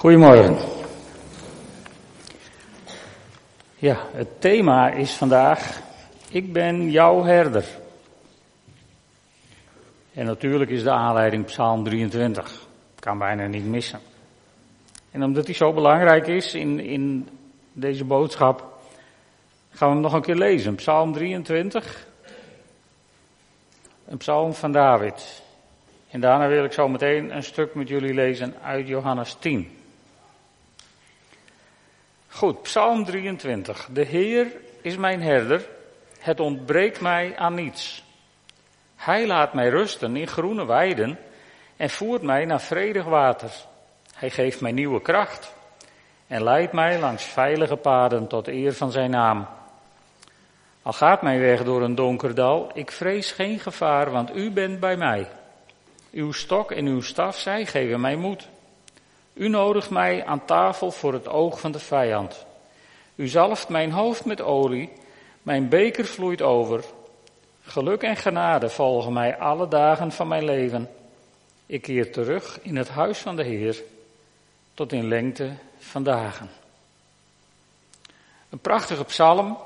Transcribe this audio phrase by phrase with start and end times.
[0.00, 0.56] Goedemorgen.
[3.76, 5.80] Ja, het thema is vandaag,
[6.30, 7.64] ik ben jouw herder.
[10.14, 12.66] En natuurlijk is de aanleiding Psalm 23.
[12.98, 14.00] Kan bijna niet missen.
[15.10, 17.28] En omdat die zo belangrijk is in, in
[17.72, 18.80] deze boodschap,
[19.70, 20.74] gaan we hem nog een keer lezen.
[20.74, 22.06] Psalm 23.
[24.08, 25.42] Een psalm van David.
[26.10, 29.78] En daarna wil ik zo meteen een stuk met jullie lezen uit Johannes 10.
[32.32, 33.88] Goed, Psalm 23.
[33.92, 34.46] De Heer
[34.82, 35.68] is mijn herder,
[36.18, 38.04] het ontbreekt mij aan niets.
[38.96, 41.18] Hij laat mij rusten in groene weiden
[41.76, 43.50] en voert mij naar vredig water.
[44.14, 45.54] Hij geeft mij nieuwe kracht
[46.26, 49.46] en leidt mij langs veilige paden tot eer van zijn naam.
[50.82, 54.80] Al gaat mijn weg door een donker dal, ik vrees geen gevaar, want u bent
[54.80, 55.28] bij mij.
[56.12, 58.48] Uw stok en uw staf, zij geven mij moed.
[59.40, 62.46] U nodigt mij aan tafel voor het oog van de vijand.
[63.14, 64.92] U zalft mijn hoofd met olie,
[65.42, 66.84] mijn beker vloeit over.
[67.62, 70.90] Geluk en genade volgen mij alle dagen van mijn leven.
[71.66, 73.82] Ik keer terug in het huis van de Heer
[74.74, 76.50] tot in lengte van dagen.
[78.48, 79.58] Een prachtige psalm,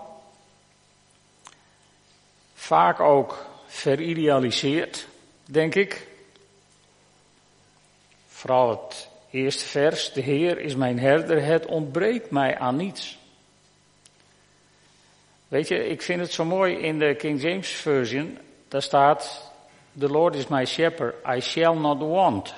[2.55, 5.07] vaak ook veridealiseerd,
[5.45, 6.09] denk ik.
[8.29, 13.19] Vooral het Eerste vers, de Heer is mijn herder, het ontbreekt mij aan niets.
[15.49, 19.53] Weet je, ik vind het zo mooi in de King James Version, daar staat,
[19.99, 22.55] the Lord is my shepherd, I shall not want.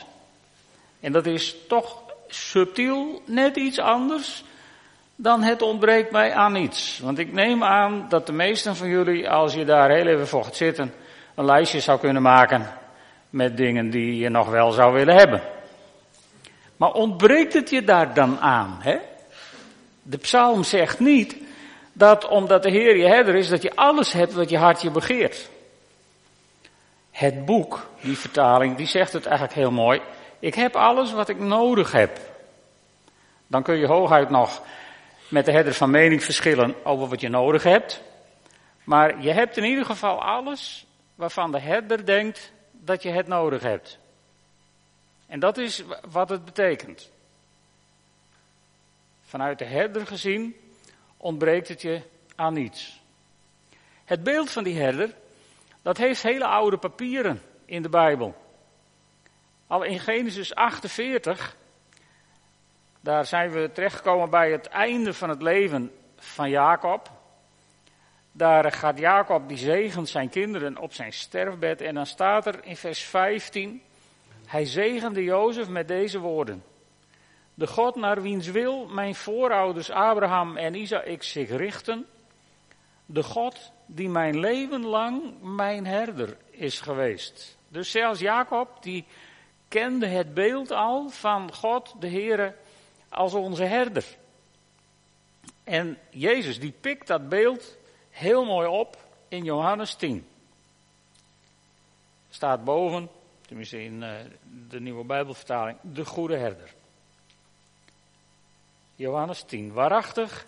[1.01, 4.45] En dat is toch subtiel net iets anders
[5.15, 6.99] dan het ontbreekt mij aan niets.
[6.99, 10.45] Want ik neem aan dat de meesten van jullie, als je daar heel even voor
[10.45, 10.93] gaat zitten,
[11.35, 12.67] een lijstje zou kunnen maken
[13.31, 15.56] met dingen die je nog wel zou willen hebben.
[16.77, 18.79] Maar ontbreekt het je daar dan aan?
[18.81, 18.97] Hè?
[20.03, 21.37] De psalm zegt niet
[21.93, 25.49] dat omdat de Heer je herder is, dat je alles hebt wat je hartje begeert.
[27.11, 30.01] Het boek, die vertaling, die zegt het eigenlijk heel mooi.
[30.39, 32.19] Ik heb alles wat ik nodig heb.
[33.47, 34.63] Dan kun je hooguit nog
[35.29, 38.03] met de herder van mening verschillen over wat je nodig hebt.
[38.85, 43.63] Maar je hebt in ieder geval alles waarvan de herder denkt dat je het nodig
[43.63, 43.99] hebt.
[45.27, 47.11] En dat is wat het betekent.
[49.23, 50.57] Vanuit de herder gezien
[51.17, 52.03] ontbreekt het je
[52.35, 53.01] aan niets.
[54.05, 55.15] Het beeld van die herder,
[55.83, 58.35] dat heeft hele oude papieren in de Bijbel.
[59.67, 61.57] Al in Genesis 48,
[63.01, 67.11] daar zijn we terechtgekomen bij het einde van het leven van Jacob.
[68.33, 71.81] Daar gaat Jacob, die zegent zijn kinderen op zijn sterfbed.
[71.81, 73.83] En dan staat er in vers 15,
[74.47, 76.65] hij zegende Jozef met deze woorden.
[77.55, 82.07] De God naar wiens wil mijn voorouders Abraham en Isaac zich richten.
[83.07, 87.57] De God die mijn leven lang mijn herder is geweest.
[87.69, 89.05] Dus zelfs Jacob, die
[89.69, 92.55] kende het beeld al van God, de Heere,
[93.09, 94.05] als onze herder.
[95.65, 97.77] En Jezus, die pikt dat beeld
[98.11, 98.97] heel mooi op
[99.29, 100.27] in Johannes 10.
[102.31, 103.09] Staat boven,
[103.47, 104.11] tenminste in uh,
[104.69, 106.75] de nieuwe Bijbelvertaling, de goede herder.
[108.95, 109.73] Johannes 10.
[109.73, 110.47] Waarachtig,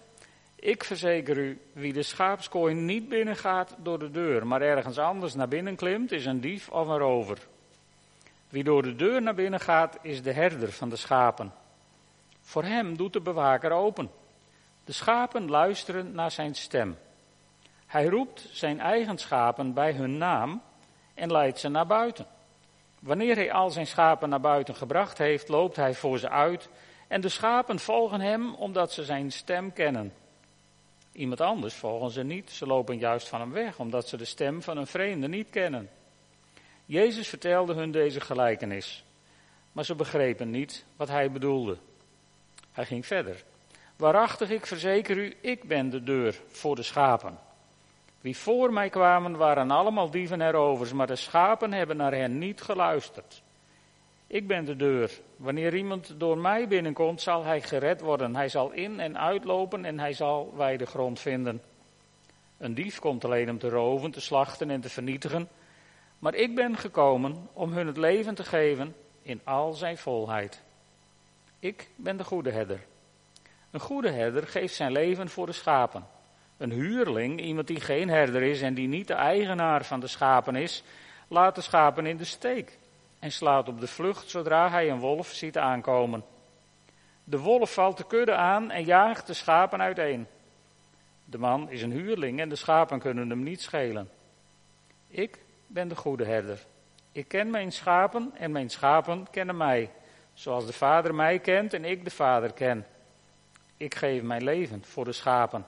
[0.55, 5.49] ik verzeker u, wie de schaapskooi niet binnengaat door de deur, maar ergens anders naar
[5.49, 7.39] binnen klimt, is een dief of een rover.
[8.49, 11.53] Wie door de deur naar binnen gaat, is de herder van de schapen.
[12.41, 14.11] Voor hem doet de bewaker open.
[14.85, 16.99] De schapen luisteren naar zijn stem.
[17.87, 20.63] Hij roept zijn eigen schapen bij hun naam
[21.15, 22.27] en leidt ze naar buiten.
[22.99, 26.69] Wanneer hij al zijn schapen naar buiten gebracht heeft, loopt hij voor ze uit
[27.09, 30.13] en de schapen volgen hem omdat ze zijn stem kennen.
[31.13, 34.63] Iemand anders volgen ze niet, ze lopen juist van hem weg omdat ze de stem
[34.63, 35.91] van een vreemde niet kennen.
[36.85, 39.05] Jezus vertelde hun deze gelijkenis,
[39.73, 41.77] maar ze begrepen niet wat hij bedoelde.
[42.73, 43.45] Hij ging verder.
[43.97, 47.39] Waarachtig, ik verzeker u, ik ben de deur voor de schapen.
[48.29, 52.39] Wie voor mij kwamen waren allemaal dieven en rovers, maar de schapen hebben naar hen
[52.39, 53.43] niet geluisterd.
[54.27, 55.21] Ik ben de deur.
[55.37, 58.37] Wanneer iemand door mij binnenkomt, zal hij gered worden.
[58.37, 61.63] Hij zal in en uitlopen en hij zal wijde grond vinden.
[62.59, 65.49] Een dief komt alleen om te roven, te slachten en te vernietigen.
[66.19, 70.63] Maar ik ben gekomen om hun het leven te geven in al zijn volheid.
[71.59, 72.81] Ik ben de goede herder.
[73.71, 76.17] Een goede herder geeft zijn leven voor de schapen.
[76.59, 80.57] Een huurling, iemand die geen herder is en die niet de eigenaar van de schapen
[80.57, 80.83] is,
[81.29, 82.79] laat de schapen in de steek
[83.19, 86.25] en slaat op de vlucht zodra hij een wolf ziet aankomen.
[87.25, 90.27] De wolf valt de kudde aan en jaagt de schapen uiteen.
[91.25, 94.11] De man is een huurling en de schapen kunnen hem niet schelen.
[95.09, 96.65] Ik ben de goede herder.
[97.13, 99.91] Ik ken mijn schapen en mijn schapen kennen mij.
[100.35, 102.87] Zoals de Vader mij kent en ik de Vader ken.
[103.77, 105.67] Ik geef mijn leven voor de schapen.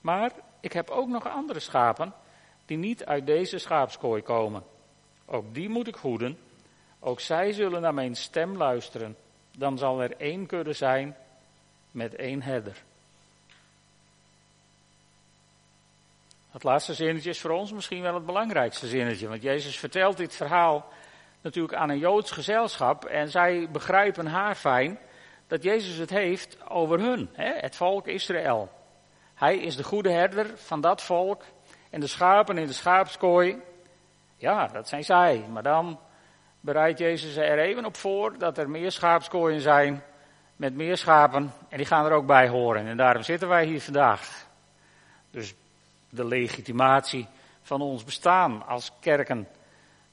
[0.00, 2.14] Maar ik heb ook nog andere schapen
[2.66, 4.62] die niet uit deze schaapskooi komen.
[5.26, 6.38] Ook die moet ik hoeden.
[7.00, 9.16] Ook zij zullen naar mijn stem luisteren.
[9.56, 11.16] Dan zal er één kudde zijn
[11.90, 12.82] met één herder.
[16.50, 19.28] Het laatste zinnetje is voor ons misschien wel het belangrijkste zinnetje.
[19.28, 20.88] Want Jezus vertelt dit verhaal
[21.40, 23.04] natuurlijk aan een Joods gezelschap.
[23.04, 24.98] En zij begrijpen haar fijn
[25.46, 28.77] dat Jezus het heeft over hun, het volk Israël.
[29.38, 31.44] Hij is de goede herder van dat volk.
[31.90, 33.62] En de schapen in de schaapskooi,
[34.36, 35.44] ja, dat zijn zij.
[35.52, 35.98] Maar dan
[36.60, 40.02] bereidt Jezus er even op voor dat er meer schaapskooien zijn
[40.56, 41.52] met meer schapen.
[41.68, 42.86] En die gaan er ook bij horen.
[42.86, 44.46] En daarom zitten wij hier vandaag.
[45.30, 45.54] Dus
[46.10, 47.26] de legitimatie
[47.62, 49.48] van ons bestaan als kerken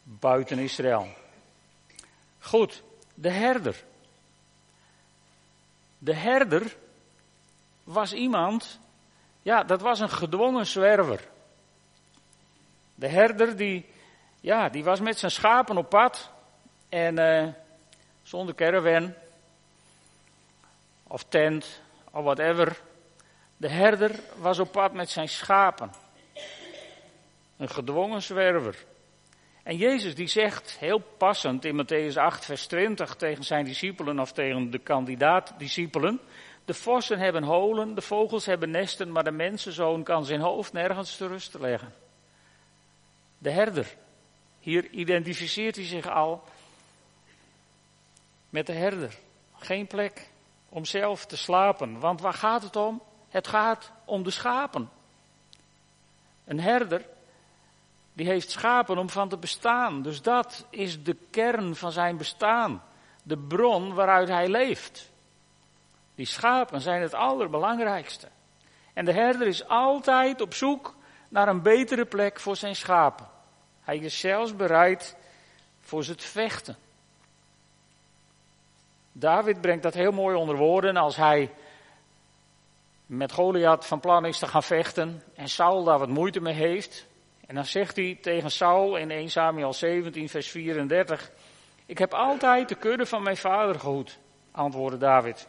[0.04, 1.08] buiten Israël.
[2.40, 2.84] Goed,
[3.14, 3.84] de herder.
[5.98, 6.76] De herder
[7.84, 8.80] was iemand,
[9.46, 11.28] ja, dat was een gedwongen zwerver.
[12.96, 13.86] De herder die,
[14.42, 16.32] ja, die was met zijn schapen op pad
[16.90, 17.48] en uh,
[18.22, 19.14] zonder caravan
[21.08, 21.82] of tent
[22.12, 22.80] of whatever.
[23.58, 25.92] De herder was op pad met zijn schapen.
[27.58, 28.86] Een gedwongen zwerver.
[29.64, 34.32] En Jezus die zegt heel passend in Matthäus 8 vers 20 tegen zijn discipelen of
[34.32, 36.20] tegen de kandidaat-discipelen.
[36.66, 41.18] De vossen hebben holen, de vogels hebben nesten, maar de mensenzoon kan zijn hoofd nergens
[41.18, 41.94] te rusten leggen.
[43.38, 43.96] De herder.
[44.60, 46.44] Hier identificeert hij zich al
[48.50, 49.18] met de herder.
[49.58, 50.30] Geen plek
[50.70, 52.00] om zelf te slapen.
[52.00, 53.02] Want waar gaat het om?
[53.30, 54.90] Het gaat om de schapen.
[56.46, 57.06] Een herder,
[58.14, 60.02] die heeft schapen om van te bestaan.
[60.02, 62.84] Dus dat is de kern van zijn bestaan.
[63.24, 65.12] De bron waaruit hij leeft.
[66.16, 68.28] Die schapen zijn het allerbelangrijkste.
[68.94, 70.96] En de herder is altijd op zoek
[71.30, 73.28] naar een betere plek voor zijn schapen.
[73.82, 75.16] Hij is zelfs bereid
[75.82, 76.78] voor ze te vechten.
[79.12, 81.52] David brengt dat heel mooi onder woorden als hij
[83.06, 87.06] met Goliath van plan is te gaan vechten en Saul daar wat moeite mee heeft.
[87.48, 91.32] En dan zegt hij tegen Saul in 1 Samuel 17 vers 34,
[91.86, 94.20] ik heb altijd de kudde van mijn vader gehoed,
[94.52, 95.48] antwoordde David.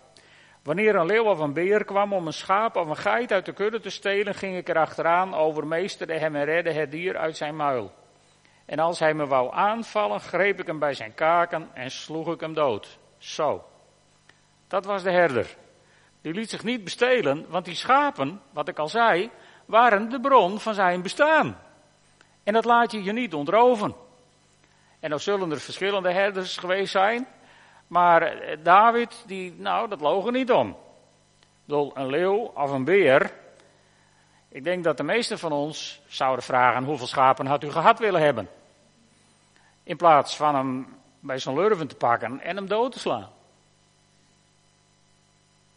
[0.66, 3.52] Wanneer een leeuw of een beer kwam om een schaap of een geit uit de
[3.52, 7.56] kudde te stelen, ging ik er achteraan, overmeesterde hem en redde het dier uit zijn
[7.56, 7.92] muil.
[8.64, 12.40] En als hij me wou aanvallen, greep ik hem bij zijn kaken en sloeg ik
[12.40, 12.98] hem dood.
[13.18, 13.64] Zo.
[14.68, 15.56] Dat was de herder.
[16.20, 19.30] Die liet zich niet bestelen, want die schapen, wat ik al zei,
[19.64, 21.58] waren de bron van zijn bestaan.
[22.44, 23.94] En dat laat je je niet ontroven.
[25.00, 27.26] En dan zullen er verschillende herders geweest zijn,
[27.86, 30.76] maar eh, David, die, nou, dat loog er niet om.
[31.64, 33.32] Door een leeuw of een beer.
[34.48, 38.20] Ik denk dat de meesten van ons zouden vragen: hoeveel schapen had u gehad willen
[38.20, 38.48] hebben?
[39.82, 43.30] In plaats van hem bij zo'n lurven te pakken en hem dood te slaan.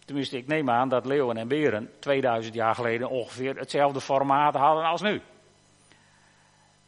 [0.05, 4.85] Tenminste, ik neem aan dat leeuwen en beren 2000 jaar geleden ongeveer hetzelfde formaat hadden
[4.85, 5.21] als nu.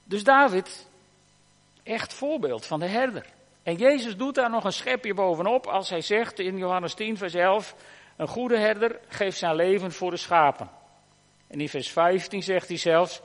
[0.03, 0.87] Dus David,
[1.83, 3.25] echt voorbeeld van de herder.
[3.63, 7.33] En Jezus doet daar nog een schepje bovenop als hij zegt in Johannes 10, vers
[7.33, 7.75] 11:
[8.17, 10.69] Een goede herder geeft zijn leven voor de schapen.
[11.47, 13.21] En in vers 15 zegt hij zelfs: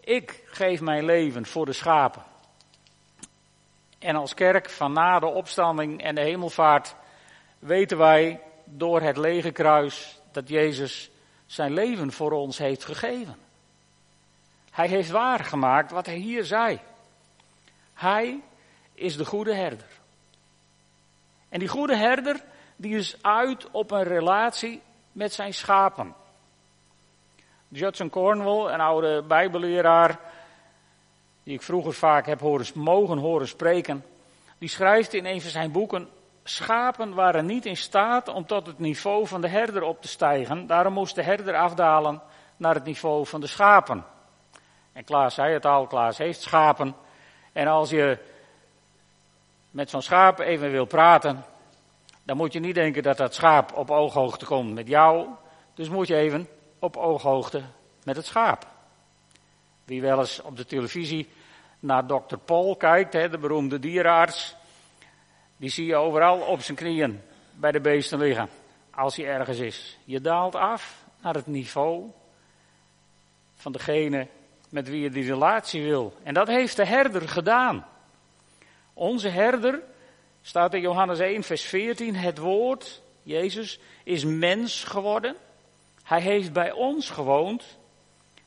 [0.00, 2.22] Ik geef mijn leven voor de schapen.
[3.98, 6.94] En als kerk van na de opstanding en de hemelvaart
[7.58, 11.10] weten wij door het lege kruis dat Jezus
[11.46, 13.36] zijn leven voor ons heeft gegeven.
[14.70, 16.80] Hij heeft waargemaakt wat hij hier zei.
[17.94, 18.40] Hij
[18.98, 19.86] is de goede herder.
[21.48, 22.40] En die goede herder,
[22.76, 26.14] die is uit op een relatie met zijn schapen.
[27.68, 30.20] Judson Cornwall, een oude bijbelleraar,
[31.42, 34.04] die ik vroeger vaak heb horen, mogen horen spreken,
[34.58, 36.08] die schrijft in een van zijn boeken,
[36.44, 40.66] schapen waren niet in staat om tot het niveau van de herder op te stijgen,
[40.66, 42.22] daarom moest de herder afdalen
[42.56, 44.04] naar het niveau van de schapen.
[44.92, 46.94] En Klaas zei het al, Klaas heeft schapen.
[47.52, 48.18] En als je
[49.70, 51.44] met zo'n schaap even wil praten,
[52.22, 55.26] dan moet je niet denken dat dat schaap op ooghoogte komt met jou.
[55.74, 56.48] Dus moet je even
[56.78, 57.62] op ooghoogte
[58.04, 58.66] met het schaap.
[59.84, 61.28] Wie wel eens op de televisie
[61.80, 64.56] naar dokter Paul kijkt, hè, de beroemde dierenarts,
[65.56, 67.20] die zie je overal op zijn knieën
[67.54, 68.48] bij de beesten liggen,
[68.90, 69.98] als hij ergens is.
[70.04, 72.10] Je daalt af naar het niveau
[73.54, 74.26] van degene
[74.68, 76.14] met wie je die relatie wil.
[76.22, 77.86] En dat heeft de herder gedaan.
[78.98, 79.82] Onze herder,
[80.42, 85.36] staat in Johannes 1, vers 14, het woord, Jezus, is mens geworden.
[86.02, 87.78] Hij heeft bij ons gewoond,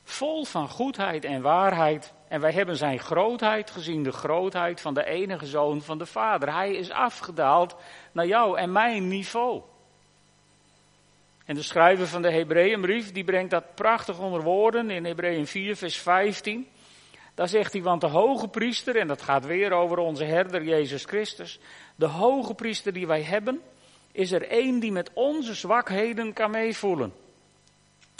[0.04, 2.14] vol van goedheid en waarheid.
[2.28, 6.54] En wij hebben zijn grootheid gezien, de grootheid van de enige zoon van de Vader.
[6.54, 7.76] Hij is afgedaald
[8.12, 9.62] naar jou en mijn niveau.
[11.46, 15.76] En de schrijver van de Hebreeënbrief, die brengt dat prachtig onder woorden in Hebreeën 4,
[15.76, 16.68] vers 15.
[17.34, 21.06] Daar zegt hij, want de hoge priester, en dat gaat weer over onze herder Jezus
[21.06, 21.60] Christus,
[21.96, 23.62] de hoge priester die wij hebben,
[24.12, 27.14] is er één die met onze zwakheden kan meevoelen.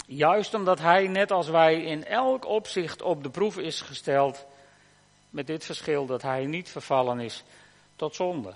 [0.06, 4.46] Juist omdat hij, net als wij, in elk opzicht op de proef is gesteld,
[5.30, 7.44] met dit verschil dat hij niet vervallen is
[7.96, 8.54] tot zonde.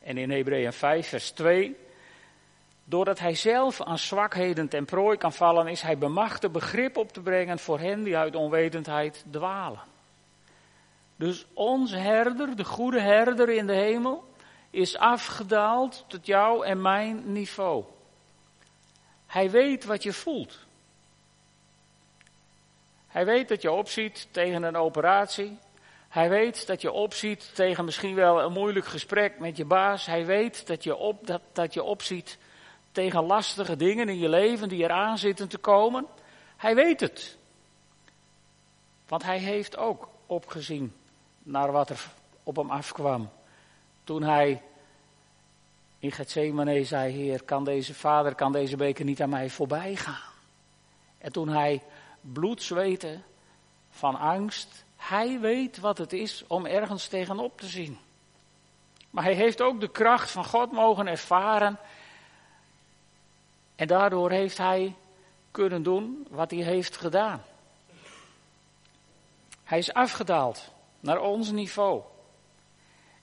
[0.00, 1.76] En in Hebreeën 5, vers 2,
[2.88, 7.20] doordat hij zelf aan zwakheden ten prooi kan vallen, is hij bemachtigd begrip op te
[7.20, 9.80] brengen voor hen die uit onwetendheid dwalen.
[11.16, 14.24] Dus onze herder, de goede herder in de hemel,
[14.70, 17.84] is afgedaald tot jou en mijn niveau.
[19.26, 20.66] Hij weet wat je voelt.
[23.06, 25.58] Hij weet dat je opziet tegen een operatie.
[26.08, 30.06] Hij weet dat je opziet tegen misschien wel een moeilijk gesprek met je baas.
[30.06, 32.38] Hij weet dat je, op, dat, dat je opziet
[32.98, 36.06] tegen lastige dingen in je leven die eraan zitten te komen.
[36.56, 37.38] Hij weet het.
[39.08, 40.92] Want hij heeft ook opgezien
[41.42, 42.06] naar wat er
[42.42, 43.30] op hem afkwam.
[44.04, 44.62] Toen hij
[45.98, 50.32] in Gethsemane zei, Heer, kan deze vader, kan deze beker niet aan mij voorbij gaan?
[51.18, 51.82] En toen hij
[52.20, 53.18] bloed zweette
[53.90, 57.98] van angst, hij weet wat het is om ergens tegenop te zien.
[59.10, 61.78] Maar hij heeft ook de kracht van God mogen ervaren.
[63.78, 64.94] En daardoor heeft hij
[65.50, 67.42] kunnen doen wat hij heeft gedaan.
[69.64, 72.02] Hij is afgedaald naar ons niveau.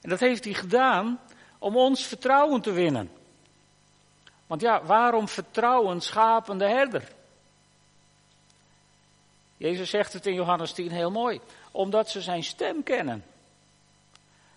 [0.02, 1.20] En dat heeft hij gedaan
[1.60, 3.12] om ons vertrouwen te winnen.
[4.48, 7.12] Want ja, waarom vertrouwen schapende herder?
[9.58, 11.40] Jezus zegt het in Johannes 10 heel mooi.
[11.72, 13.26] Omdat ze zijn stem kennen.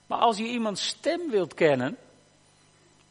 [0.07, 1.99] Maar als je iemands stem wilt kennen,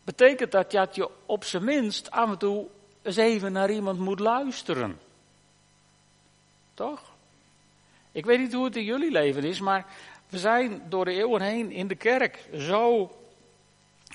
[0.04, 2.68] betekent dat dat je op zijn minst af en toe
[3.08, 5.00] eens even naar iemand moet luisteren.
[6.74, 7.02] Toch?
[8.12, 9.86] Ik weet niet hoe het in jullie leven is, maar
[10.30, 13.12] we zijn door de eeuwen heen in de kerk zo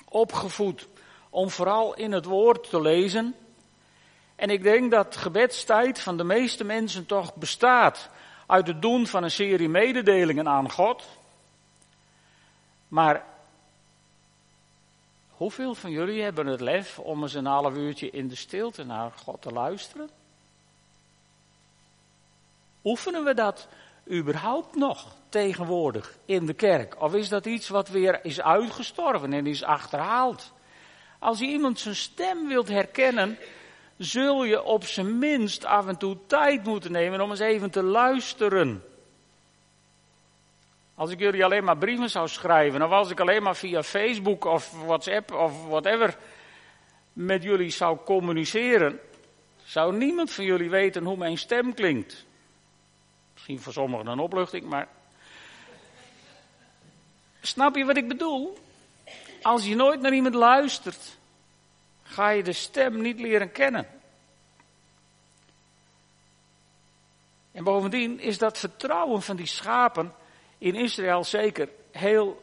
[0.09, 0.87] opgevoed
[1.29, 3.35] om vooral in het woord te lezen.
[4.35, 8.09] En ik denk dat gebedstijd van de meeste mensen toch bestaat
[8.47, 11.03] uit het doen van een serie mededelingen aan God.
[12.87, 13.25] Maar
[15.43, 19.11] hoeveel van jullie hebben het lef om eens een half uurtje in de stilte naar
[19.11, 20.09] God te luisteren?
[22.83, 23.67] Oefenen we dat
[24.11, 27.01] überhaupt nog tegenwoordig in de kerk?
[27.01, 30.51] Of is dat iets wat weer is uitgestorven en is achterhaald?
[31.19, 33.37] Als je iemand zijn stem wilt herkennen,
[33.97, 37.83] zul je op zijn minst af en toe tijd moeten nemen om eens even te
[37.83, 38.83] luisteren.
[41.03, 44.45] Als ik jullie alleen maar brieven zou schrijven, of als ik alleen maar via Facebook
[44.45, 46.17] of WhatsApp of whatever
[47.13, 48.99] met jullie zou communiceren,
[49.63, 52.25] zou niemand van jullie weten hoe mijn stem klinkt.
[53.33, 54.87] Misschien voor sommigen een opluchting, maar.
[57.41, 58.57] Snap je wat ik bedoel?
[59.41, 61.17] Als je nooit naar iemand luistert,
[62.03, 63.87] ga je de stem niet leren kennen.
[67.51, 70.21] En bovendien is dat vertrouwen van die schapen
[70.63, 72.41] in Israël zeker heel,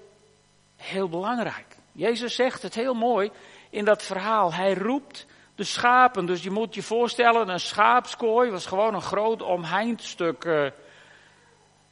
[0.77, 1.77] heel belangrijk.
[1.93, 3.31] Jezus zegt het heel mooi
[3.71, 4.55] in dat verhaal.
[4.55, 6.27] Hij roept de schapen.
[6.27, 10.67] Dus je moet je voorstellen, een schaapskooi was gewoon een groot omheind stuk, uh,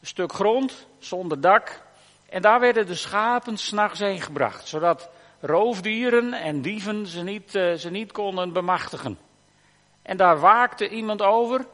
[0.02, 1.82] stuk grond zonder dak.
[2.28, 7.74] En daar werden de schapen s'nachts heen gebracht, zodat roofdieren en dieven ze niet, uh,
[7.74, 9.18] ze niet konden bemachtigen.
[10.02, 11.66] En daar waakte iemand over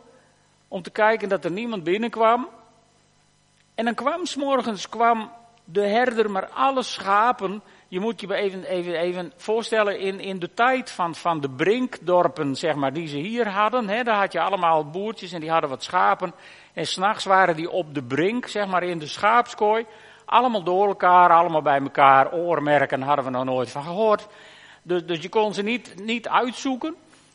[0.69, 2.49] om te kijken dat er niemand binnenkwam.
[3.75, 5.31] En dan kwam s'morgens kwam
[5.65, 10.55] de herder, maar alle schapen, je moet je even, even, even voorstellen in, in de
[10.55, 13.89] tijd van, van de brinkdorpen, zeg maar, die ze hier hadden.
[13.89, 16.35] Hè, daar had je allemaal boertjes en die hadden wat schapen.
[16.73, 19.87] En s'nachts waren die op de brink, zeg maar, in de schaapskooi.
[20.25, 22.33] Allemaal door elkaar, allemaal bij elkaar.
[22.33, 24.27] Oormerken hadden we nog nooit van gehoord.
[24.83, 26.95] Dus, dus je kon ze niet, niet uitzoeken.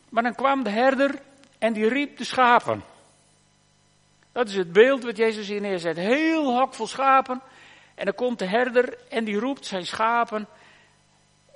[0.09, 1.19] Maar dan kwam de herder
[1.59, 2.83] en die riep de schapen.
[4.31, 5.97] Dat is het beeld wat Jezus hier neerzet.
[5.97, 7.41] Heel hok vol schapen.
[7.95, 10.47] En dan komt de herder en die roept zijn schapen.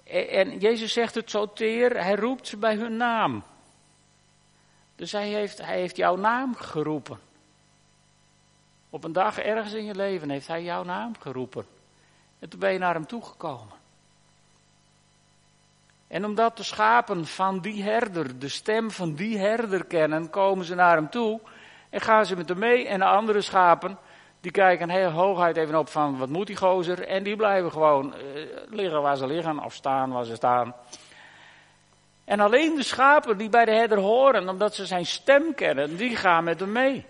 [0.03, 3.43] En Jezus zegt het zo teer, hij roept ze bij hun naam.
[4.95, 7.19] Dus hij heeft, hij heeft jouw naam geroepen.
[8.89, 11.65] Op een dag ergens in je leven heeft hij jouw naam geroepen.
[12.39, 13.81] En toen ben je naar hem toegekomen.
[16.07, 20.75] En omdat de schapen van die herder, de stem van die herder kennen, komen ze
[20.75, 21.39] naar hem toe
[21.93, 22.87] en gaan ze met hem mee.
[22.87, 23.97] En de andere schapen,
[24.41, 27.07] die kijken heel hooguit even op van wat moet die gozer.
[27.07, 28.19] En die blijven gewoon eh,
[28.69, 30.75] liggen waar ze liggen of staan waar ze staan.
[32.25, 36.15] En alleen de schapen die bij de herder horen, omdat ze zijn stem kennen, die
[36.15, 37.05] gaan met hem mee.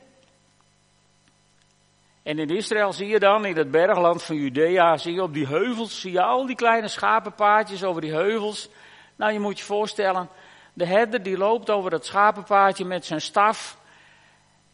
[2.23, 5.47] En in Israël zie je dan, in het bergland van Judea, zie je op die
[5.47, 8.69] heuvels, zie je al die kleine schapenpaadjes over die heuvels.
[9.15, 10.29] Nou, je moet je voorstellen,
[10.73, 13.81] de herder die loopt over dat schapenpaadje met zijn staf.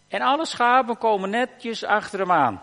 [0.09, 2.61] En alle schapen komen netjes achter hem aan.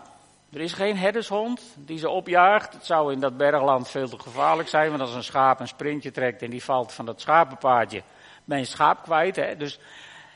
[0.53, 2.73] Er is geen herdershond die ze opjaagt.
[2.73, 6.11] Het zou in dat bergland veel te gevaarlijk zijn, want als een schaap een sprintje
[6.11, 8.03] trekt en die valt van dat schapenpaadje,
[8.43, 9.35] ben je schaap kwijt.
[9.35, 9.57] Hè?
[9.57, 9.79] Dus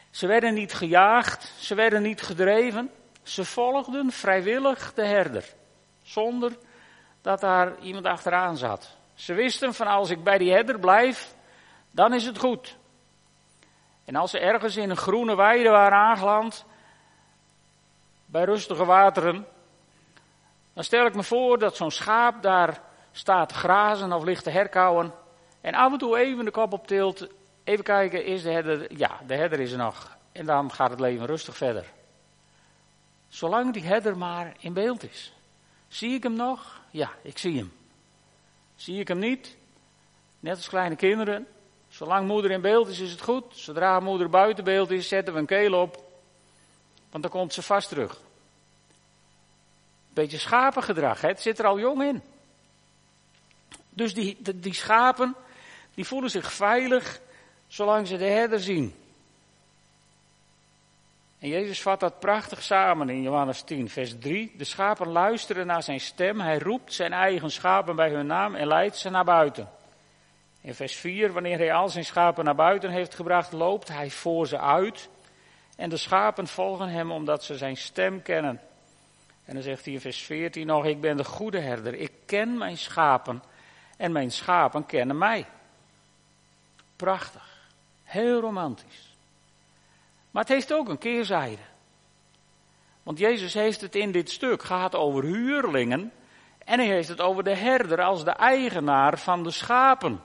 [0.10, 2.92] ze werden niet gejaagd, ze werden niet gedreven.
[3.24, 5.46] Ze volgden vrijwillig de herder,
[6.02, 6.58] zonder
[7.22, 8.98] dat daar iemand achteraan zat.
[9.14, 11.36] Ze wisten van als ik bij die herder blijf,
[11.92, 12.78] dan is het goed.
[14.06, 16.66] En als ze ergens in een groene weide waren aangeland,
[18.32, 19.48] bij rustige wateren,
[20.74, 24.50] dan stel ik me voor dat zo'n schaap daar staat te grazen of ligt te
[24.50, 25.14] herkauwen.
[25.62, 27.28] En af en toe even de kop op tilt.
[27.64, 28.98] Even kijken, is de herder?
[28.98, 30.18] Ja, de herder is er nog.
[30.32, 31.86] En dan gaat het leven rustig verder.
[33.28, 35.34] Zolang die herder maar in beeld is.
[35.88, 36.82] Zie ik hem nog?
[36.90, 37.74] Ja, ik zie hem.
[38.76, 39.58] Zie ik hem niet?
[40.40, 41.48] Net als kleine kinderen.
[41.88, 43.44] Zolang moeder in beeld is, is het goed.
[43.50, 46.11] Zodra moeder buiten beeld is, zetten we een keel op.
[47.12, 48.22] Want dan komt ze vast terug.
[50.14, 51.28] Beetje schapengedrag, hè?
[51.28, 52.22] het zit er al jong in.
[53.90, 55.36] Dus die, die, schapen,
[55.94, 57.20] die voelen zich veilig
[57.68, 58.96] zolang ze de herder zien.
[61.40, 64.54] En Jezus vat dat prachtig samen in Johannes 10, vers 3.
[64.58, 66.40] De schapen luisteren naar zijn stem.
[66.40, 69.70] Hij roept zijn eigen schapen bij hun naam en leidt ze naar buiten.
[70.62, 74.48] In vers 4, wanneer hij al zijn schapen naar buiten heeft gebracht, loopt hij voor
[74.48, 75.10] ze uit.
[75.82, 78.62] En de schapen volgen hem omdat ze zijn stem kennen.
[79.46, 81.94] En dan zegt hij in vers 14 nog, ik ben de goede herder.
[81.94, 83.44] Ik ken mijn schapen
[83.98, 85.46] en mijn schapen kennen mij.
[86.96, 87.70] Prachtig.
[88.04, 89.16] Heel romantisch.
[90.32, 91.62] Maar het heeft ook een keerzijde.
[93.04, 96.12] Want Jezus heeft het in dit stuk gehad over huurlingen.
[96.66, 100.22] En hij heeft het over de herder als de eigenaar van de schapen.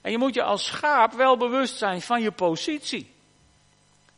[0.00, 3.13] En je moet je als schaap wel bewust zijn van je positie.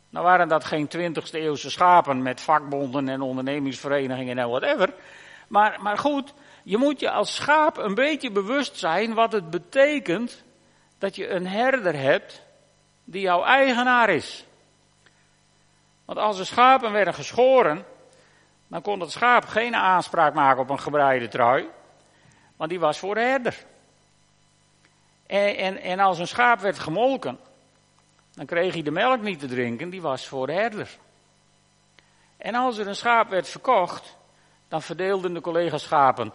[0.09, 4.93] Nou waren dat geen 20e eeuwse schapen met vakbonden en ondernemingsverenigingen en whatever.
[5.47, 10.43] Maar, maar goed, je moet je als schaap een beetje bewust zijn wat het betekent
[10.97, 12.41] dat je een herder hebt
[13.03, 14.45] die jouw eigenaar is.
[16.05, 17.85] Want als de schapen werden geschoren,
[18.67, 21.67] dan kon het schaap geen aanspraak maken op een gebreide trui,
[22.55, 23.65] want die was voor de herder.
[25.27, 27.39] En, en, en als een schaap werd gemolken,
[28.37, 30.97] dan kreeg hij de melk niet te drinken, die was voor de herder.
[32.37, 34.17] En als er een schaap werd verkocht,
[34.67, 36.33] dan verdeelden de collega schapen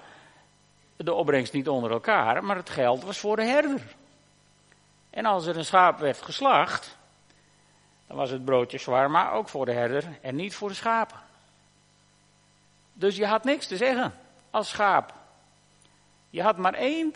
[0.97, 3.81] de opbrengst niet onder elkaar, maar het geld was voor de herder.
[5.11, 6.99] En als er een schaap werd geslacht,
[8.07, 11.19] dan was het broodje zwaar, maar ook voor de herder en niet voor de schapen.
[12.93, 14.15] Dus je had niks te zeggen
[14.51, 15.15] als schaap.
[16.31, 17.15] Je had maar één,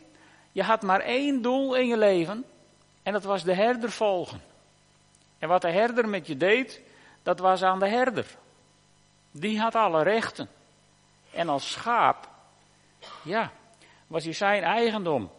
[0.52, 2.44] je had maar één doel in je leven
[3.02, 4.54] en dat was de herder volgen.
[5.46, 6.80] En wat de herder met je deed,
[7.22, 8.26] dat was aan de herder.
[9.30, 10.48] Die had alle rechten.
[11.32, 12.28] En als schaap,
[13.22, 13.52] ja,
[14.06, 15.30] was hij zijn eigendom.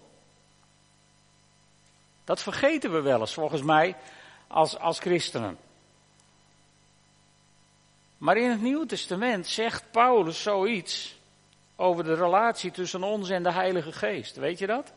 [2.24, 3.96] Dat vergeten we wel eens, volgens mij,
[4.48, 5.58] als, als christenen.
[8.18, 11.20] Maar in het Nieuwe Testament zegt Paulus zoiets
[11.76, 14.36] over de relatie tussen ons en de Heilige Geest.
[14.36, 14.94] Weet je dat?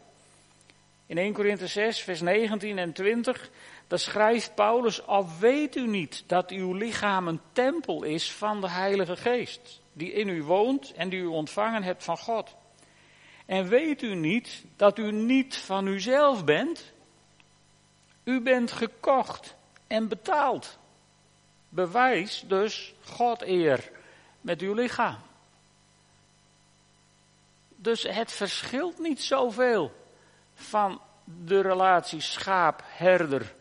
[1.11, 3.51] In 1 Korinthe 6, vers 19 en 20,
[3.87, 8.69] daar schrijft Paulus, al weet u niet dat uw lichaam een tempel is van de
[8.69, 12.57] Heilige Geest, die in u woont en die u ontvangen hebt van God.
[13.47, 16.93] En weet u niet dat u niet van uzelf bent?
[18.25, 20.79] U bent gekocht en betaald.
[21.69, 23.91] Bewijs dus God eer
[24.41, 25.19] met uw lichaam.
[27.77, 29.99] Dus het verschilt niet zoveel
[30.61, 33.55] van de relatie schaap-herder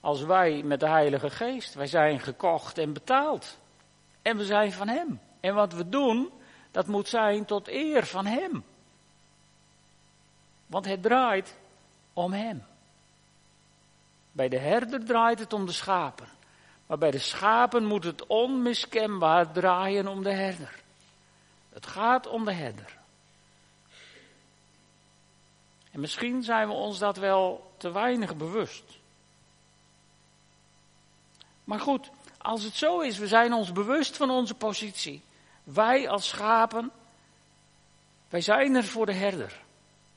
[0.00, 1.74] als wij met de Heilige Geest.
[1.74, 3.58] Wij zijn gekocht en betaald.
[4.22, 5.20] En we zijn van Hem.
[5.40, 6.30] En wat we doen,
[6.70, 8.64] dat moet zijn tot eer van Hem.
[10.66, 11.56] Want het draait
[12.12, 12.62] om hem.
[14.32, 16.28] Bij de herder draait het om de schapen.
[16.86, 20.82] Maar bij de schapen moet het onmiskenbaar draaien om de herder.
[21.72, 22.98] Het gaat om de herder.
[25.92, 28.84] En misschien zijn we ons dat wel te weinig bewust.
[31.64, 35.22] Maar goed, als het zo is, we zijn ons bewust van onze positie.
[35.64, 36.90] Wij als schapen,
[38.28, 39.60] wij zijn er voor de herder.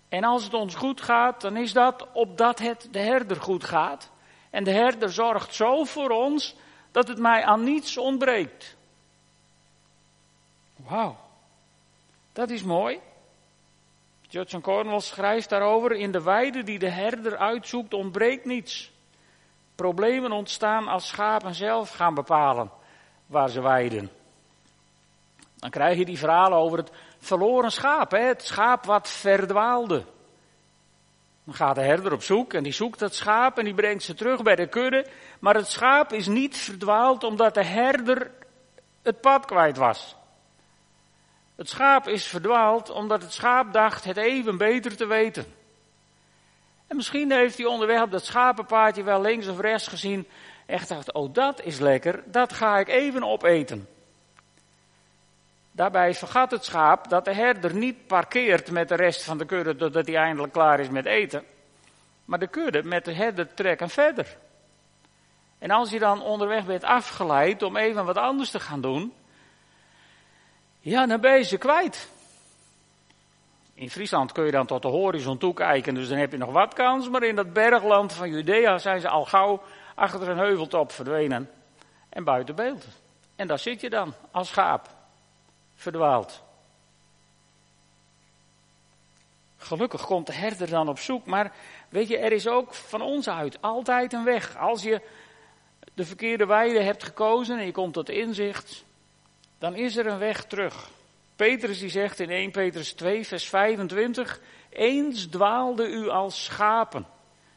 [0.09, 4.09] En als het ons goed gaat, dan is dat opdat het de herder goed gaat.
[4.49, 6.55] En de herder zorgt zo voor ons
[6.91, 8.75] dat het mij aan niets ontbreekt.
[10.75, 11.17] Wauw,
[12.33, 12.99] dat is mooi.
[14.35, 18.91] Judson Cornwall schrijft daarover: In de weide die de herder uitzoekt ontbreekt niets.
[19.75, 22.71] Problemen ontstaan als schapen zelf gaan bepalen
[23.25, 24.11] waar ze weiden.
[25.55, 28.19] Dan krijg je die verhalen over het verloren schaap, hè?
[28.19, 30.05] het schaap wat verdwaalde.
[31.43, 34.13] Dan gaat de herder op zoek en die zoekt dat schaap en die brengt ze
[34.13, 35.05] terug bij de kudde.
[35.39, 38.31] Maar het schaap is niet verdwaald omdat de herder
[39.01, 40.15] het pad kwijt was.
[41.55, 45.45] Het schaap is verdwaald omdat het schaap dacht het even beter te weten.
[46.87, 50.27] En misschien heeft hij onderweg op dat schapenpaadje wel links of rechts gezien.
[50.65, 53.87] Echt dacht, oh dat is lekker, dat ga ik even opeten.
[55.71, 59.75] Daarbij vergat het schaap dat de herder niet parkeert met de rest van de kudde
[59.75, 61.43] totdat hij eindelijk klaar is met eten.
[62.25, 64.37] Maar de kudde met de herder trekken verder.
[65.57, 69.13] En als je dan onderweg bent afgeleid om even wat anders te gaan doen,
[70.85, 72.09] ja, dan ben je ze kwijt.
[73.73, 76.73] In Friesland kun je dan tot de horizon toekijken, dus dan heb je nog wat
[76.73, 77.09] kans.
[77.09, 79.63] Maar in dat bergland van Judea zijn ze al gauw
[79.95, 81.49] achter een heuveltop verdwenen.
[82.09, 82.85] En buiten beeld.
[83.35, 84.89] En daar zit je dan, als schaap.
[85.75, 86.43] Verdwaald.
[89.57, 91.25] Gelukkig komt de herder dan op zoek.
[91.25, 91.51] Maar
[91.89, 94.57] weet je, er is ook van ons uit altijd een weg.
[94.57, 95.01] Als je
[95.93, 98.85] de verkeerde weide hebt gekozen en je komt tot inzicht,
[99.57, 100.89] dan is er een weg terug.
[101.35, 104.39] Petrus die zegt in 1 Petrus 2 vers 25,
[104.69, 107.05] eens dwaalde u als schapen.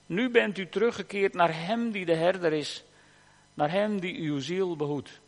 [0.07, 2.85] Nu bent u teruggekeerd naar hem die de herder is,
[3.55, 5.21] naar hem die uw ziel behoedt.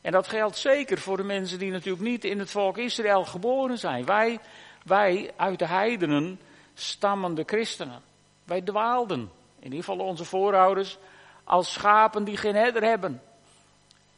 [0.00, 3.78] En dat geldt zeker voor de mensen die natuurlijk niet in het volk Israël geboren
[3.78, 4.04] zijn.
[4.04, 4.38] Wij,
[4.84, 6.40] wij uit de heidenen
[6.74, 8.02] stammende christenen.
[8.44, 9.20] Wij dwaalden,
[9.58, 10.98] in ieder geval onze voorouders,
[11.44, 13.22] als schapen die geen herder hebben.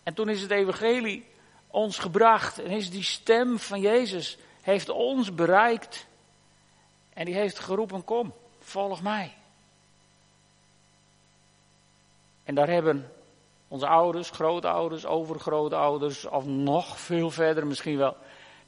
[0.03, 1.25] En toen is het evangelie
[1.71, 6.07] ons gebracht en is die stem van Jezus, heeft ons bereikt.
[7.13, 9.35] En die heeft geroepen, kom, volg mij.
[12.45, 13.13] En daar hebben
[13.69, 18.17] onze ouders, grootouders, overgrootouders, of nog veel verder misschien wel,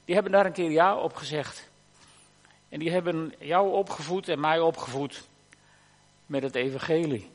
[0.05, 1.71] die hebben daar een keer ja op gezegd.
[2.69, 5.23] En die hebben jou opgevoed en mij opgevoed
[6.27, 7.31] met het evangelie.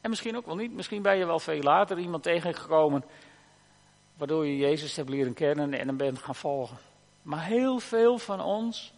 [0.00, 3.04] En misschien ook wel niet, misschien ben je wel veel later iemand tegengekomen
[4.16, 6.76] waardoor je Jezus hebt leren kennen en hem bent gaan volgen.
[7.22, 8.92] Maar heel veel van ons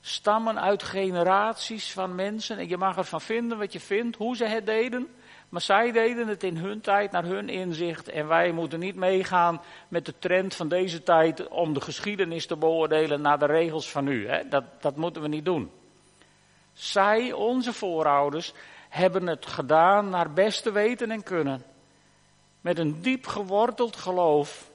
[0.00, 2.58] stammen uit generaties van mensen.
[2.58, 5.08] En je mag ervan vinden wat je vindt, hoe ze het deden.
[5.48, 8.08] Maar zij deden het in hun tijd, naar hun inzicht.
[8.08, 12.56] En wij moeten niet meegaan met de trend van deze tijd om de geschiedenis te
[12.56, 14.28] beoordelen naar de regels van nu.
[14.28, 14.48] Hè?
[14.48, 15.70] Dat, dat moeten we niet doen.
[16.72, 18.52] Zij, onze voorouders,
[18.88, 21.62] hebben het gedaan naar beste weten en kunnen
[22.60, 24.70] met een diep geworteld geloof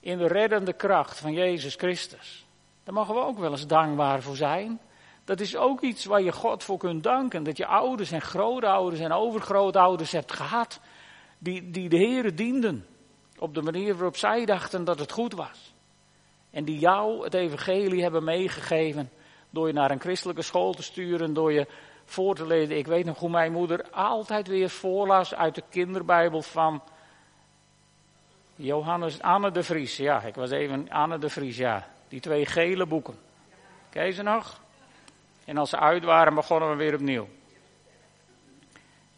[0.00, 2.46] in de reddende kracht van Jezus Christus.
[2.84, 4.80] Daar mogen we ook wel eens dankbaar voor zijn.
[5.24, 7.42] Dat is ook iets waar je God voor kunt danken.
[7.42, 10.80] Dat je ouders en grootouders en overgrootouders hebt gehad.
[11.38, 12.86] Die, die de Heeren dienden.
[13.38, 15.74] Op de manier waarop zij dachten dat het goed was.
[16.50, 19.10] En die jou het evangelie hebben meegegeven.
[19.50, 21.34] Door je naar een christelijke school te sturen.
[21.34, 21.66] Door je
[22.04, 22.76] voor te lezen.
[22.76, 26.82] Ik weet nog hoe mijn moeder altijd weer voorlas uit de kinderbijbel van
[28.54, 29.96] Johannes Anne de Vries.
[29.96, 31.88] Ja, ik was even Anne de Vries, ja.
[32.08, 33.14] Die twee gele boeken.
[33.90, 34.60] Ken ze nog?
[35.44, 37.28] En als ze uit waren, begonnen we weer opnieuw.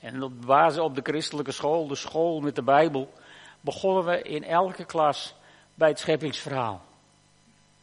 [0.00, 3.12] En op basis op de christelijke school, de school met de Bijbel,
[3.60, 5.34] begonnen we in elke klas
[5.74, 6.82] bij het scheppingsverhaal.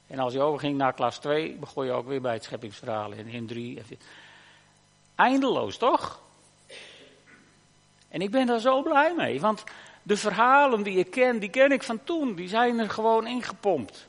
[0.08, 3.12] En als je overging naar klas 2, begon je ook weer bij het scheppingsverhaal.
[3.12, 3.82] En in 3.
[5.16, 6.20] Eindeloos, toch?
[8.10, 9.64] En ik ben daar zo blij mee, want
[10.04, 12.36] de verhalen die ik ken, die ken ik van toen.
[12.36, 14.08] Die zijn er gewoon ingepompt.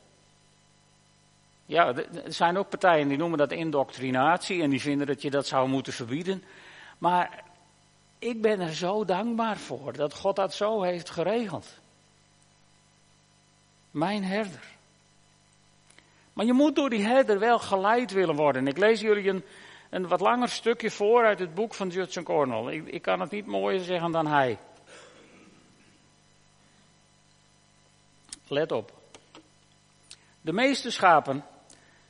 [1.66, 5.46] Ja, er zijn ook partijen die noemen dat indoctrinatie en die vinden dat je dat
[5.46, 6.44] zou moeten verbieden.
[6.98, 7.44] Maar
[8.18, 11.66] ik ben er zo dankbaar voor dat God dat zo heeft geregeld.
[13.90, 14.70] Mijn herder.
[16.32, 18.66] Maar je moet door die herder wel geleid willen worden.
[18.66, 19.44] Ik lees jullie een,
[19.92, 22.74] een wat langer stukje voor uit het boek van Judson Cornell.
[22.74, 24.59] Ik, ik kan het niet mooier zeggen dan hij.
[28.48, 28.92] Let op.
[30.40, 31.44] De meeste schapen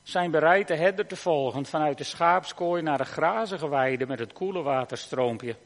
[0.03, 4.33] zijn bereid de herder te volgen vanuit de schaapskooi naar de grazige weide met het
[4.33, 5.57] koele waterstroompje.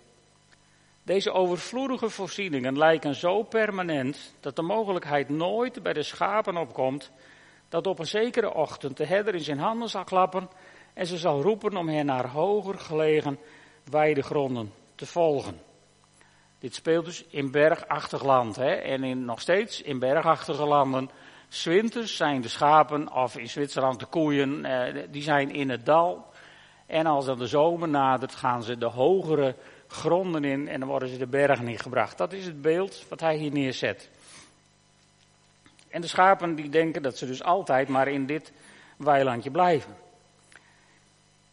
[1.03, 7.11] Deze overvloedige voorzieningen lijken zo permanent dat de mogelijkheid nooit bij de schapen opkomt
[7.69, 10.49] dat op een zekere ochtend de herder in zijn handen zal klappen
[10.97, 13.39] en ze zal roepen om hen naar hoger gelegen
[13.91, 15.61] weidegronden te volgen.
[16.59, 18.75] Dit speelt dus in bergachtig land hè?
[18.75, 21.11] en in, nog steeds in bergachtige landen.
[21.49, 26.27] Zwinters zijn de schapen, of in Zwitserland de koeien, eh, die zijn in het dal.
[26.87, 29.55] En als dan de zomer nadert, gaan ze de hogere
[29.89, 32.19] gronden in en dan worden ze de bergen ingebracht.
[32.19, 34.11] Dat is het beeld wat hij hier neerzet.
[35.89, 38.53] En de schapen die denken dat ze dus altijd maar in dit
[38.97, 40.06] weilandje blijven.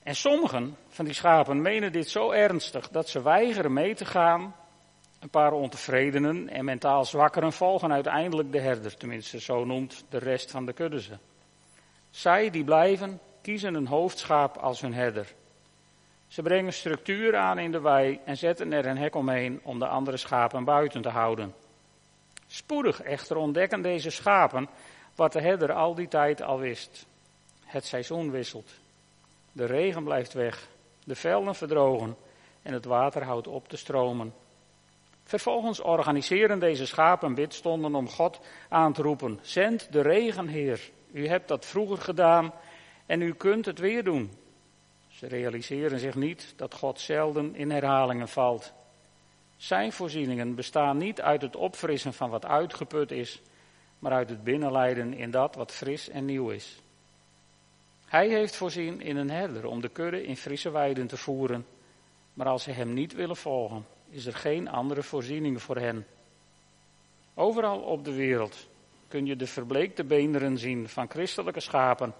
[0.03, 4.55] En sommigen van die schapen menen dit zo ernstig dat ze weigeren mee te gaan.
[5.19, 10.51] Een paar ontevredenen en mentaal zwakkeren volgen uiteindelijk de herder, tenminste zo noemt de rest
[10.51, 11.17] van de kudde ze.
[12.09, 15.33] Zij die blijven kiezen een hoofdschaap als hun herder.
[16.27, 19.87] Ze brengen structuur aan in de wei en zetten er een hek omheen om de
[19.87, 21.53] andere schapen buiten te houden.
[22.47, 24.69] Spoedig echter ontdekken deze schapen
[25.15, 27.05] wat de herder al die tijd al wist.
[27.65, 28.81] Het seizoen wisselt.
[29.55, 30.67] De regen blijft weg,
[31.03, 32.15] de velden verdrogen
[32.61, 34.33] en het water houdt op te stromen.
[35.23, 38.39] Vervolgens organiseren deze schapen bidstonden om God
[38.69, 39.39] aan te roepen.
[39.41, 40.91] Zend de regen, Heer.
[41.11, 42.53] U hebt dat vroeger gedaan
[43.05, 44.31] en u kunt het weer doen.
[45.07, 48.73] Ze realiseren zich niet dat God zelden in herhalingen valt.
[49.57, 53.41] Zijn voorzieningen bestaan niet uit het opfrissen van wat uitgeput is,
[53.99, 56.82] maar uit het binnenleiden in dat wat fris en nieuw is.
[58.13, 61.65] Hij heeft voorzien in een herder om de kudde in frisse weiden te voeren,
[62.33, 66.05] maar als ze hem niet willen volgen, is er geen andere voorziening voor hen.
[67.33, 68.67] Overal op de wereld
[69.07, 72.13] kun je de verbleekte beenderen zien van christelijke schapen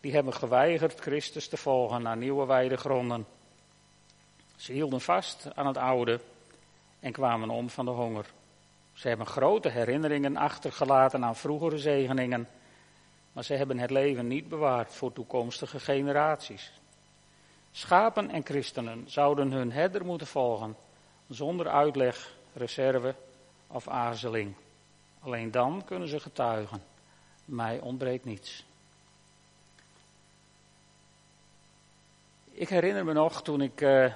[0.00, 3.26] die hebben geweigerd Christus te volgen naar nieuwe weidegronden.
[4.56, 6.20] Ze hielden vast aan het oude
[7.00, 8.26] en kwamen om van de honger.
[8.92, 12.48] Ze hebben grote herinneringen achtergelaten aan vroegere zegeningen,
[13.38, 16.72] maar ze hebben het leven niet bewaard voor toekomstige generaties.
[17.70, 20.76] Schapen en christenen zouden hun herder moeten volgen,
[21.28, 23.14] zonder uitleg, reserve
[23.66, 24.54] of aarzeling.
[25.20, 26.82] Alleen dan kunnen ze getuigen.
[27.44, 28.64] Mij ontbreekt niets.
[32.50, 34.12] Ik herinner me nog toen ik uh,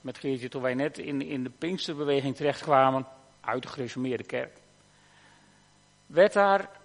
[0.00, 3.06] met Geertje, toen wij net in, in de Pinksterbeweging terechtkwamen,
[3.40, 4.58] uit de gereformeerde kerk,
[6.06, 6.77] werd daar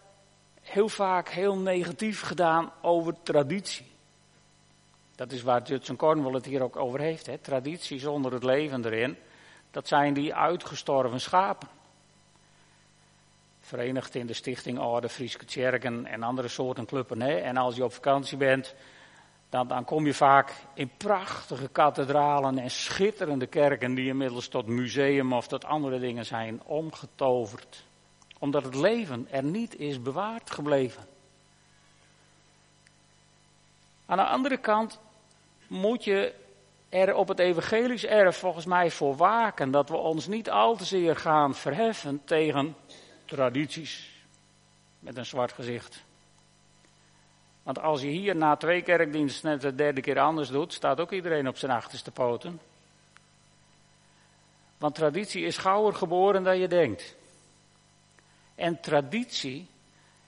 [0.63, 3.91] heel vaak heel negatief gedaan over traditie.
[5.15, 7.25] Dat is waar Judson Cornwall het hier ook over heeft.
[7.25, 7.37] Hè?
[7.37, 9.17] Traditie zonder het leven erin.
[9.71, 11.67] Dat zijn die uitgestorven schapen.
[13.59, 17.21] Verenigd in de stichting Orde, Frieske Tjerken en andere soorten clubben.
[17.21, 17.35] Hè?
[17.35, 18.75] En als je op vakantie bent,
[19.49, 25.33] dan, dan kom je vaak in prachtige kathedralen en schitterende kerken die inmiddels tot museum
[25.33, 27.85] of tot andere dingen zijn omgetoverd.
[28.43, 31.03] Omdat het leven er niet is bewaard gebleven.
[34.05, 34.99] Aan de andere kant
[35.67, 36.33] moet je
[36.89, 40.85] er op het evangelisch erf volgens mij voor waken dat we ons niet al te
[40.85, 42.75] zeer gaan verheffen tegen
[43.25, 44.09] tradities
[44.99, 46.03] met een zwart gezicht.
[47.63, 51.11] Want als je hier na twee kerkdiensten net de derde keer anders doet, staat ook
[51.11, 52.59] iedereen op zijn achterste poten.
[54.77, 57.21] Want traditie is gauwer geboren dan je denkt.
[58.55, 59.67] En traditie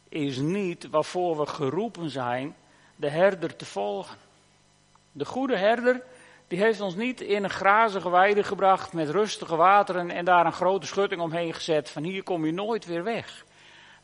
[0.10, 2.56] is niet waarvoor we geroepen zijn
[2.96, 4.18] de herder te volgen.
[5.12, 6.04] De goede herder,
[6.48, 10.54] die heeft ons niet in een grazige weide gebracht met rustige wateren en daar een
[10.54, 13.46] grote schutting omheen gezet van hier kom je nooit weer weg.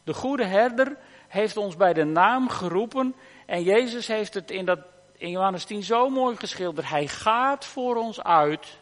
[0.04, 4.80] De goede herder heeft ons bij de naam geroepen en Jezus heeft het in, dat,
[5.18, 6.90] in Johannes 10 zo mooi geschilderd.
[6.90, 8.78] Hij gaat voor ons uit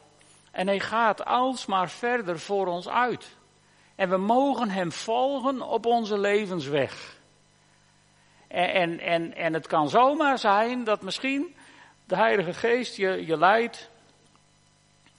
[0.52, 3.38] en hij gaat alsmaar verder voor ons uit.
[4.00, 7.18] En we mogen hem volgen op onze levensweg.
[8.48, 11.56] En, en, en, en het kan zomaar zijn dat misschien
[12.06, 13.90] de Heilige Geest je, je leidt.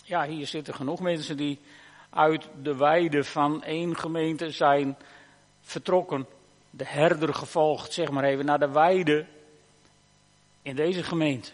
[0.03, 1.61] Ja, hier zitten genoeg mensen die
[2.11, 4.97] uit de weide van één gemeente zijn
[5.61, 6.27] vertrokken
[6.71, 9.27] de herder gevolgd, zeg maar even, naar de weide
[10.63, 11.51] in deze gemeente.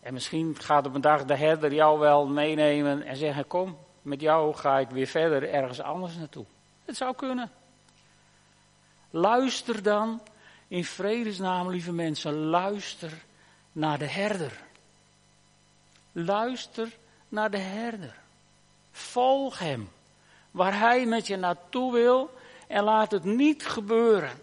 [0.00, 3.76] En misschien gaat op een dag de herder jou wel meenemen en zeggen: Kom,
[4.08, 6.44] met jou ga ik weer verder ergens anders naartoe.
[6.84, 7.50] Het zou kunnen.
[9.10, 10.20] Luister dan
[10.68, 13.12] In vredesnaam, lieve mensen, luister
[13.72, 14.60] naar de herder.
[16.12, 16.96] Luister
[17.28, 18.14] naar de herder.
[18.90, 19.88] Volg hem.
[20.50, 22.30] Waar hij met je naartoe wil
[22.66, 24.40] en laat het niet gebeuren.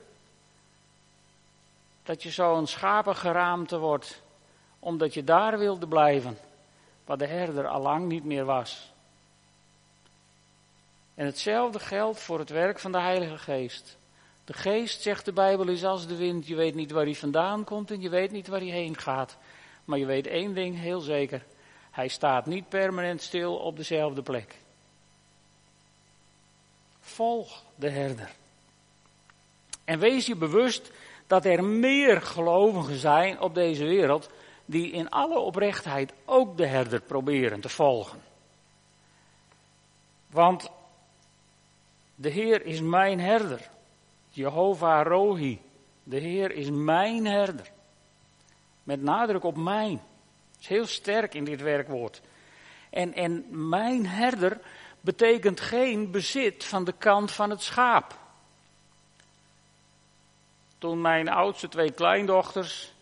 [2.04, 4.22] Dat je zo'n schapengeraamte wordt,
[4.80, 6.38] omdat je daar wilde blijven,
[7.06, 8.94] waar de herder al lang niet meer was.
[11.16, 13.98] En hetzelfde geldt voor het werk van de Heilige Geest.
[14.46, 16.48] De geest, zegt de Bijbel, is als de wind.
[16.48, 19.38] Je weet niet waar hij vandaan komt en je weet niet waar hij heen gaat.
[19.86, 21.46] Maar je weet één ding heel zeker.
[21.92, 24.56] Hij staat niet permanent stil op dezelfde plek.
[27.00, 28.32] Volg de herder.
[29.84, 30.92] En wees je bewust
[31.28, 34.30] dat er meer gelovigen zijn op deze wereld
[34.66, 38.22] die in alle oprechtheid ook de herder proberen te volgen.
[40.30, 40.70] Want
[42.16, 43.70] de Heer is mijn herder.
[44.30, 45.62] Jehovah Rohi.
[46.04, 47.72] De Heer is mijn herder.
[48.84, 50.02] Met nadruk op mijn.
[50.52, 52.22] Dat is heel sterk in dit werkwoord.
[52.90, 54.60] En, en mijn herder
[55.02, 58.20] betekent geen bezit van de kant van het schaap.
[60.78, 62.94] Toen mijn oudste twee kleindochters,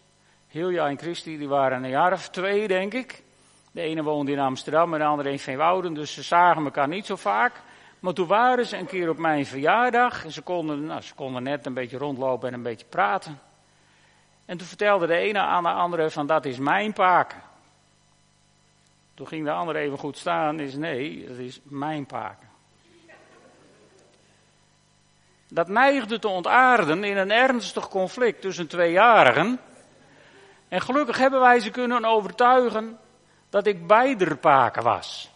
[0.47, 3.23] Hilja en Christy, die waren een jaar of twee, denk ik.
[3.71, 7.05] De ene woonde in Amsterdam en de andere in Veenwouden, dus ze zagen elkaar niet
[7.05, 7.61] zo vaak.
[8.03, 11.43] Maar toen waren ze een keer op mijn verjaardag en ze konden, nou, ze konden
[11.43, 13.39] net een beetje rondlopen en een beetje praten.
[14.45, 17.41] En toen vertelde de ene aan de andere van dat is mijn paken.
[19.13, 22.49] Toen ging de andere even goed staan en zei nee, dat is mijn paken.
[25.47, 29.59] Dat neigde te ontaarden in een ernstig conflict tussen tweejarigen.
[30.67, 32.99] En gelukkig hebben wij ze kunnen overtuigen
[33.49, 35.32] dat ik beider paken was.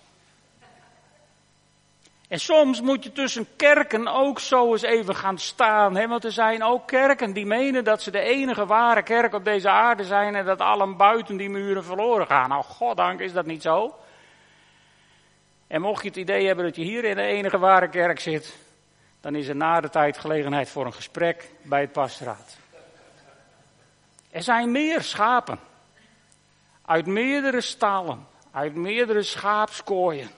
[2.28, 5.96] En soms moet je tussen kerken ook zo eens even gaan staan.
[5.96, 6.08] Hè?
[6.08, 9.70] Want er zijn ook kerken die menen dat ze de enige ware kerk op deze
[9.70, 10.36] aarde zijn.
[10.36, 12.50] En dat allen buiten die muren verloren gaan.
[12.50, 13.96] Nou, goddank is dat niet zo.
[15.68, 18.58] En mocht je het idee hebben dat je hier in de enige ware kerk zit.
[19.22, 22.58] Dan is er na de tijd gelegenheid voor een gesprek bij het pastoraat.
[24.32, 25.60] Er zijn meer schapen.
[26.86, 28.28] Uit meerdere stallen.
[28.52, 30.30] Uit meerdere schaapskooien.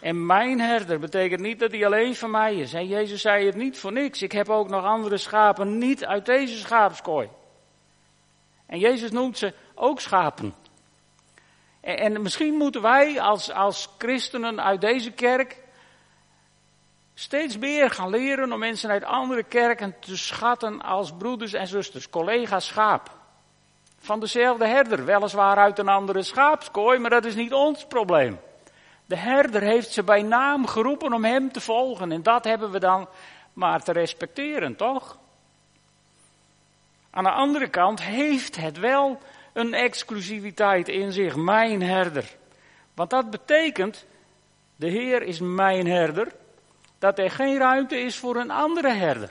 [0.00, 2.72] En mijn herder betekent niet dat hij alleen van mij is.
[2.72, 4.22] En Jezus zei het niet voor niks.
[4.22, 7.28] Ik heb ook nog andere schapen niet uit deze schaapskooi.
[8.66, 10.54] En Jezus noemt ze ook schapen.
[11.80, 15.62] En, en misschien moeten wij als, als christenen uit deze kerk
[17.14, 22.10] steeds meer gaan leren om mensen uit andere kerken te schatten als broeders en zusters,
[22.10, 23.16] collega's schaap.
[23.98, 28.38] Van dezelfde herder, weliswaar uit een andere schaapskooi, maar dat is niet ons probleem.
[29.08, 32.12] De herder heeft ze bij naam geroepen om hem te volgen.
[32.12, 33.08] En dat hebben we dan
[33.52, 35.18] maar te respecteren, toch?
[37.10, 39.18] Aan de andere kant heeft het wel
[39.52, 42.36] een exclusiviteit in zich, mijn herder.
[42.94, 44.06] Want dat betekent,
[44.76, 46.32] de Heer is mijn herder,
[46.98, 49.30] dat er geen ruimte is voor een andere herder.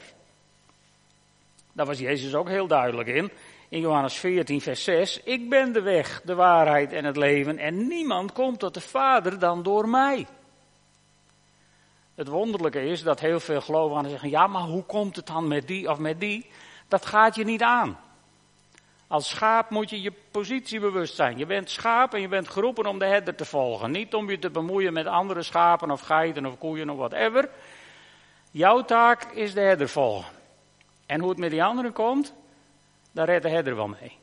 [1.71, 3.31] Daar was Jezus ook heel duidelijk in
[3.69, 5.21] in Johannes 14, vers 6.
[5.23, 9.39] Ik ben de weg, de waarheid en het leven en niemand komt tot de Vader
[9.39, 10.27] dan door mij.
[12.15, 15.67] Het wonderlijke is dat heel veel gelovigen zeggen, ja maar hoe komt het dan met
[15.67, 16.49] die of met die?
[16.87, 17.99] Dat gaat je niet aan.
[19.07, 21.37] Als schaap moet je je positie bewust zijn.
[21.37, 23.91] Je bent schaap en je bent geroepen om de herder te volgen.
[23.91, 27.49] Niet om je te bemoeien met andere schapen of geiten of koeien of whatever.
[28.51, 30.31] Jouw taak is de herder volgen.
[31.05, 32.33] En hoe het met die anderen komt,
[33.17, 34.17] daar redt de herder wel mee.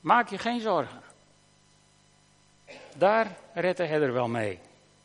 [0.00, 1.02] Maak je geen zorgen.
[2.96, 4.58] Daar redt de herder wel mee.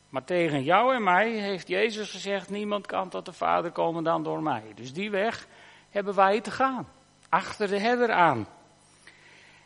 [0.08, 4.22] Maar tegen jou en mij heeft Jezus gezegd: niemand kan tot de Vader komen dan
[4.22, 4.72] door mij.
[4.74, 5.46] Dus die weg
[5.90, 6.88] hebben wij te gaan.
[7.28, 8.46] Achter de herder aan.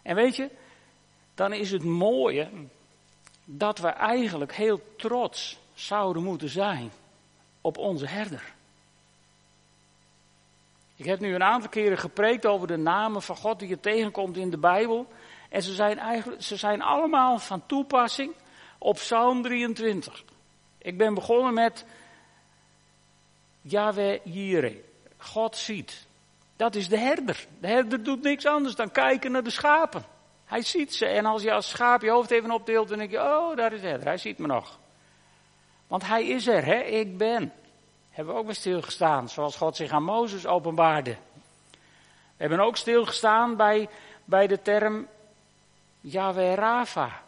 [0.03, 0.51] En weet je,
[1.35, 2.49] dan is het mooie
[3.45, 6.91] dat we eigenlijk heel trots zouden moeten zijn
[7.61, 8.55] op onze herder.
[10.97, 14.37] Ik heb nu een aantal keren gepreekt over de namen van God die je tegenkomt
[14.37, 15.07] in de Bijbel.
[15.49, 18.35] En ze zijn, eigenlijk, ze zijn allemaal van toepassing
[18.79, 20.25] op Psalm 23.
[20.79, 21.85] Ik ben begonnen met
[23.61, 24.77] Yahweh Jireh.
[25.17, 26.07] God ziet.
[26.57, 27.47] Dat is de herder.
[27.61, 30.05] De herder doet niks anders dan kijken naar de schapen.
[30.45, 31.07] Hij ziet ze.
[31.07, 33.81] En als je als schaap je hoofd even opdeelt, dan denk je, oh, daar is
[33.81, 34.07] de herder.
[34.07, 34.79] Hij ziet me nog.
[35.87, 36.81] Want hij is er, hè.
[36.81, 37.53] Ik ben
[38.17, 41.17] hebben we ook bij stilgestaan, zoals God zich aan Mozes openbaarde.
[41.71, 43.89] We hebben ook stilgestaan bij,
[44.25, 45.07] bij de term
[46.01, 47.23] Yahweh Rafa,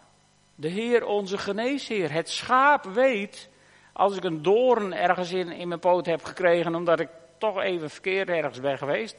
[0.54, 2.12] de Heer onze geneesheer.
[2.12, 3.48] Het schaap weet,
[3.92, 7.08] als ik een doorn ergens in, in mijn poot heb gekregen, omdat ik
[7.38, 9.16] toch even verkeerd ergens ben geweest,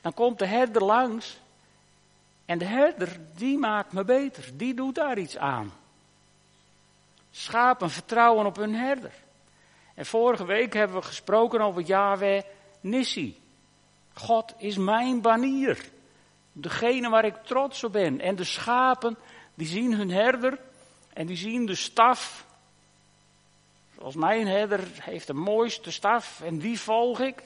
[0.00, 1.40] dan komt de herder langs.
[2.44, 4.50] En de herder, die maakt me beter.
[4.54, 5.72] Die doet daar iets aan.
[7.30, 9.12] Schapen vertrouwen op hun herder.
[9.98, 12.42] En vorige week hebben we gesproken over Yahweh
[12.80, 13.40] Nissi.
[14.12, 15.90] God is mijn banier.
[16.52, 18.20] Degene waar ik trots op ben.
[18.20, 19.18] En de schapen,
[19.54, 20.60] die zien hun herder
[21.12, 22.46] en die zien de staf.
[23.96, 27.42] Zoals mijn herder heeft de mooiste staf en die volg ik.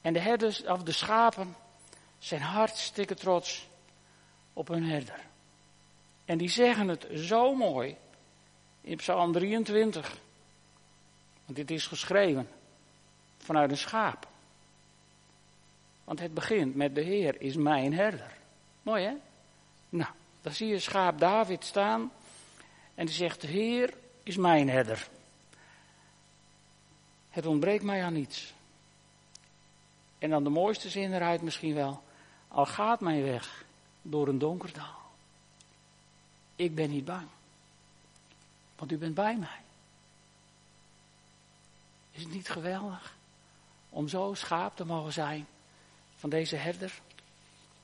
[0.00, 1.56] En de herders, of de schapen,
[2.18, 3.68] zijn hartstikke trots
[4.52, 5.20] op hun herder.
[6.24, 7.96] En die zeggen het zo mooi
[8.80, 10.18] in Psalm 23.
[11.50, 12.48] Want dit is geschreven
[13.38, 14.28] vanuit een schaap.
[16.04, 18.32] Want het begint met de Heer is mijn herder.
[18.82, 19.14] Mooi hè?
[19.88, 22.12] Nou, dan zie je schaap David staan.
[22.94, 25.08] En die zegt, de Heer is mijn herder.
[27.30, 28.54] Het ontbreekt mij aan niets.
[30.18, 32.02] En dan de mooiste zin eruit misschien wel.
[32.48, 33.64] Al gaat mijn weg
[34.02, 34.98] door een donker dal.
[36.56, 37.26] Ik ben niet bang.
[38.76, 39.68] Want u bent bij mij.
[42.20, 43.16] Is het niet geweldig
[43.88, 45.46] om zo schaap te mogen zijn
[46.14, 47.00] van deze herder?